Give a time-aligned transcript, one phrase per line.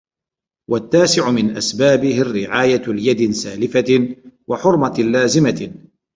[0.69, 4.15] وَالتَّاسِعُ مِنْ أَسْبَابِهِ الرِّعَايَةُ لِيَدٍ سَالِفَةٍ،
[4.49, 5.71] وَحُرْمَةٍ لَازِمَةٍ